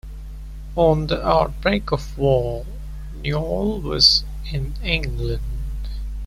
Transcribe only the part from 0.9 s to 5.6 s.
the outbreak of war, Newall was in England.